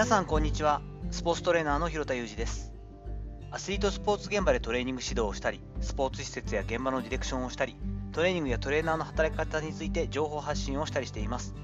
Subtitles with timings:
[0.00, 0.80] 皆さんこんにちは。
[1.10, 2.72] スポーツトレーナーの広田裕二です。
[3.50, 7.76] アスリートスポーツ現場でトレーニング指導をしたりスポーツ施設や現場のディレクションをしたり
[8.10, 11.54] トレーニングやトレーナーの働き方について情報発信をしたりしています。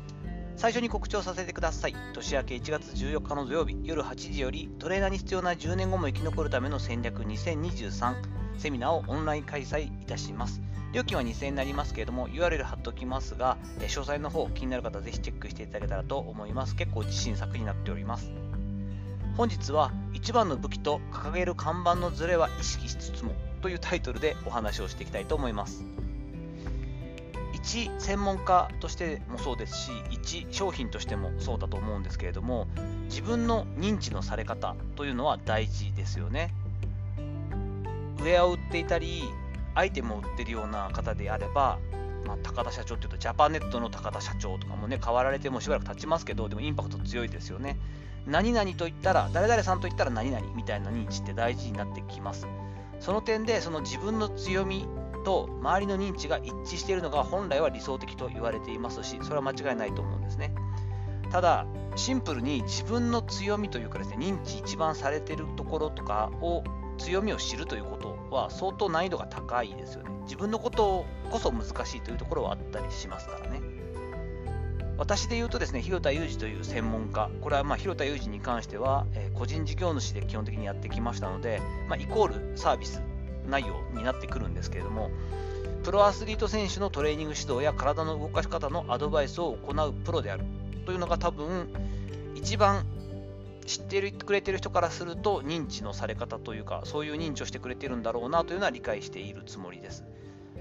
[0.56, 1.94] 最初に告知をさせてください。
[2.14, 8.14] 年明け1月14日の土曜日夜8時よりトレーナーに必要な10年後も生き残るための戦略2023
[8.56, 10.62] セミナーをオンライン開催いたします。
[10.94, 16.74] 料金は2000円になりますけれども URL 貼っておきますが詳細の方気になる方はぜひチェックしていただけたらと思います。
[16.74, 18.32] 結構自信作になっております。
[19.36, 25.84] 本日は一番の武器と掲げる看板のズレは意識しつつもというタイトルでお話をしていきたいと思います。
[27.66, 32.68] 一専門家としてもそうですし一商品としてもそうだと思うんですけれども
[33.08, 36.54] 自分の認知のされ方というのは大事ですよね。
[38.20, 39.24] ウェアを売っていたり
[39.74, 41.78] アイテムを売ってるような方であれば、
[42.24, 47.76] まあ、高田社長っていうとジャパネットの高田社長とかもね変わられてもしばらく経ちますけどでもインパクト強いですよね。
[48.28, 52.46] 何々と言ったら誰々さんと言ったら何々みたいな認知って大事になってきます。
[53.00, 54.86] その点でその自分の強み
[55.26, 60.54] と周りの認知が一致しているのが本来は理想的と言われていますしそれは間違いないと思うんですね。
[61.32, 66.62] ただシンプルに自分の強みというかですね認知一番されているところとかを
[66.98, 70.10] 強みを知るということは相当難易度が高いですよね。
[70.22, 73.60] 自分のことこそ難しいというところはあったりしますからね。
[74.96, 83.02] 私で言うとですね、広田裕二という専門家、これはまあ広田裕二に関しては、え、個人事業主で基本的にやってきましたので、まあ、イコールサービス
[83.48, 85.10] 内容になってくるんですけれども、
[85.84, 90.44] プロアスリート選手のトレーニング指導や体の動かし方のアドバイスを行うプロである。
[90.84, 91.68] というのが多分
[92.34, 92.86] 一番
[93.66, 100.04] 知ってるくれてる人からすると認知のされ方というかそういう認知をしてくれてるんだろうなというのは理解しているつもりです。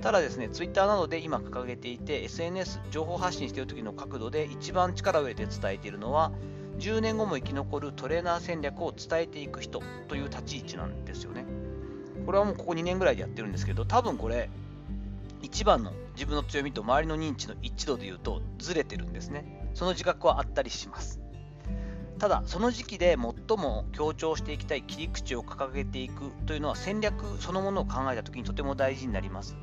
[0.01, 6.31] ただですね Twitter などで今掲げていて SNS 情報発信している時の角度で一番力を入れて伝えているのは
[6.79, 11.45] 10年後も生き残るトレーナー戦略を伝えていく人という立ち位置なんですよね。
[12.25, 14.49] これはもうここ2年ぐらいでやってるんですけど、多分これ、
[15.41, 19.69] 一番の自分の強みと周りの認知の一致度で言うとずれてるんですね。
[19.73, 21.19] その自覚はあったりします。
[22.17, 29.55] ただ、その時期で最も強調していきたい切り口を掲げていくというのは戦略そのものを考えたときにとても大事になります。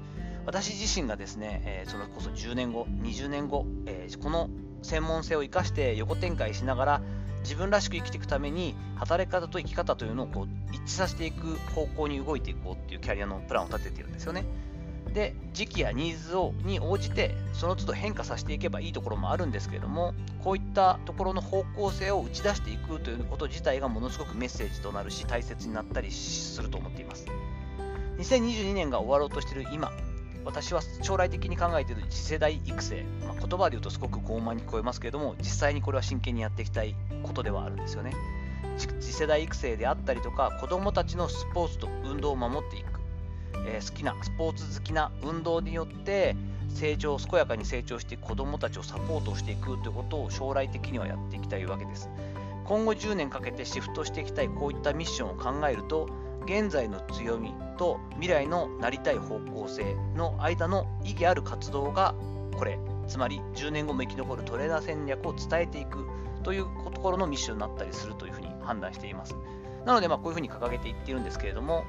[0.44, 4.50] 私自身がですね、え、それこそ10年後、20年後、え、この
[4.82, 7.02] 専門性を生かして横展開しながら
[7.42, 14.44] 自分らしく生きていくために働き方と生き方というのをこう一致させていく方向に動いていこうっていうキャリアのプランを立てているんですよね。
[15.12, 27.26] で時期やニーズをに応じてその都度変化させていけばいいところもあるんですけれどもこういったところの方向性を打ち出していくということ自体がものすごくメッセージとなるし大切になったりすると思っています
[28.18, 29.92] 2022年が終わろうとしている今
[30.44, 38.12] 私は将来的に考えている次世代育成、まあ、言葉で言うとすごく傲慢に聞こえますけれども実際にこれは真剣にやっていきたいことではあるんですよね。
[38.78, 43.00] 次世代育成であったりとか子どもたちのスポーツと運動を守っていく、
[43.66, 46.34] えー、好きなスポーツ好きな運動によって
[46.70, 52.08] 成長健やかに成長して子どもたちをサポートしていくということを将来的にはやっていきたいわけです。
[52.64, 56.08] 今後10年かけてシフトしていきたいこういったミッションを考えると
[56.42, 62.14] 現在の強みと未来のなりたい方向性の間の意義ある活動が
[62.56, 62.78] これ。
[63.08, 66.06] つまり10年後も生き残るトレーナー戦略を伝えていく
[66.42, 66.64] という
[66.94, 69.36] ところのミッションになったりするというふうに判断しています。
[69.84, 71.84] なのでまあこういうふうに掲げていっているんですけれども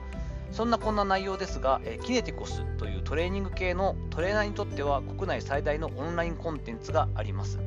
[0.52, 7.60] そんなこんな内容ですが、えキネテコスというトレーニング系のトレーナーにとっては国内最大のオンラインコンテンツがあります。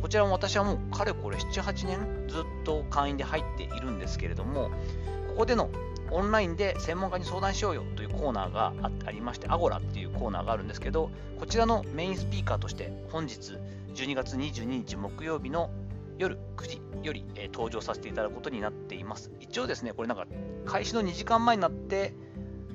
[0.00, 4.70] こちらも私はもうかれこれ7、8年ずっと会員で入っているんですけれども
[5.28, 5.70] ここでの
[6.10, 8.72] オンラインで専門家に相談しようよというコーナーが
[9.06, 13.58] ありまして、アゴラっていうコーナーがあるんですけど、こちらのメインスピーカーとして、本日
[13.94, 15.70] 12月22日木曜日の
[16.18, 19.30] 夜9時より、えー、登場させていただくことになっています。
[19.40, 20.26] 一応ですね、これなんか
[20.66, 22.14] 開始の2時間前になって、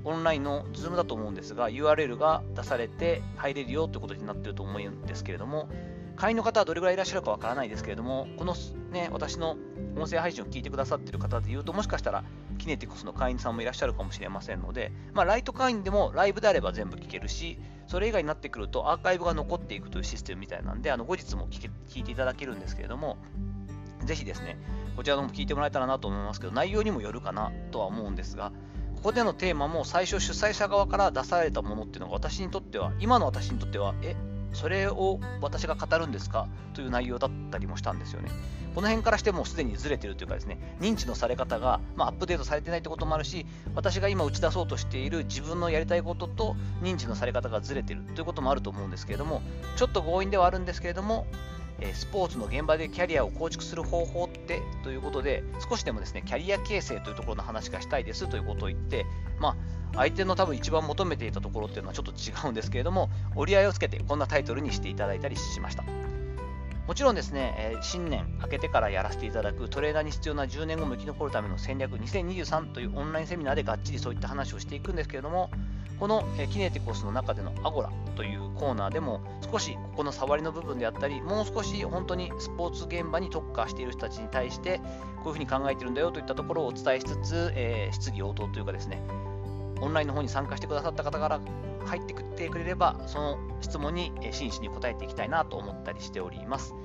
[0.05, 5.69] オンラインの Zoom だと思うんですが、URL が出されて入れるよということになっていると思うんですけれども、
[6.15, 8.53] 会員の方はどれぐらいいらっしゃるかわからないですけれども、この
[8.91, 9.57] ね、私の
[9.95, 12.23] 音声配信を聞いてくださっている方で言うと、もしかしたら
[12.57, 23.17] キネティクスの会員さんもいらっしゃるかもしれませんので、まあ、ライト会員でもライブであれば全部聞けるし、それ以外になってくるとアーカイブが残っていくというシステムみたいなんで、あの後日も聞け聞いていただけるんですけれども、
[24.05, 24.57] ぜひですね、
[24.95, 28.51] こちらのも聞いてもらえたらなと思いますけど、内容にもよるかなとは思うんですが、
[28.95, 34.15] ここでのテーマも最初主催者側から出されたものっていうのが私にとっては、今の私にとっては、え、
[34.53, 36.47] それを私が語るんですか？
[36.73, 38.29] という内容だったりもしたんですよね。
[38.75, 49.41] この辺からしてもうすでにずれてるというかですね、認知のされ方が、まあ、アップデートされてないってこともあるし、私が今打ち出そうとしている自分のやりたいことと認知のされ方がずれてるということもあると思うんですけれども、
[49.75, 51.25] ちょっと強引ではあるんですけれども、
[51.93, 59.05] スポーツの現場でキャリアを構築する方法ってということで、少しでもですね、キャリア形成というところの話がしたいですということを言って、
[59.39, 59.55] まあ、
[59.95, 65.83] 相手の多分一番求めていたところっていうのはちょっと違うんですけれども、折り合いをつけてこんなタイトルにしていただいたりしました。
[66.87, 75.51] もちろんですね、え新年明けてからやらせていただくトレーナーに必要な10年後も生き残るための戦略2023というオンラインセミナーでがっちりそういった話をしていくんですけれども、
[75.99, 79.21] このキネティコスの中でのアゴラというコーナーでも
[79.51, 84.79] 少しここの触りの部分であったり、もう少し本当にスポーツ現場に特化している人たちに対して、
[85.23, 89.03] こういうふうに考えてるんだよといったところをお伝えしつつ、えー、質疑応答というかですね、
[89.81, 91.39] オンラインの方に参加してくださった方から
[91.85, 96.75] 入ってきてくれれば、その質問に真摯に答えていきたいなと思ったりしております。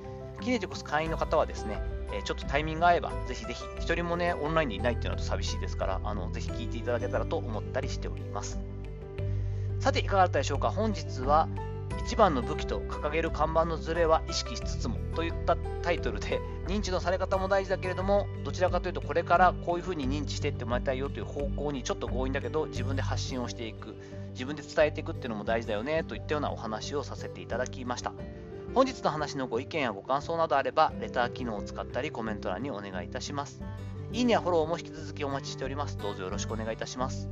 [0.41, 1.81] キネティコス会員の方はですね、
[2.23, 8.59] ちょっとタイミングが合えば、ぜひぜひ、1人もね、オンラインでいないっていうのは寂しいですから、あのぜひ聞いていただけたらと思ったりしております。
[9.79, 10.71] さて、いかがだったでしょうか？
[10.71, 11.47] 本日は、
[12.05, 23.95] 一番の武器と掲げる看板のズレは意識しつつもといったタイトルで 認知のされ方も大事だけれどもどちらかというとこれからこういうふうに認知していってもらいたいよという方向にちょっと強引だけど自分で発信をしていく
[24.31, 28.13] 自分で伝えていくっていうのも大事だよねといったようなお話をさせていただきました。
[28.73, 33.63] 本日の話のご意見やご感想などあればレター機能を使ったりコメント欄にお願いいたします。
[34.11, 35.97] いいねやフォローも引き続きお待ちしております。
[35.97, 37.29] どうぞよろしくお願いいたします。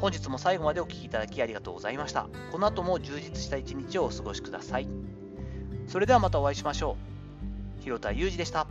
[0.00, 2.26] 本日も最後までお聴きいただきありがとうございました。
[2.52, 4.88] この後も充実した一日をお過ごしください。
[5.88, 6.96] それではまたお会いしましょ
[7.80, 7.82] う。
[7.82, 8.66] 広田裕二でした。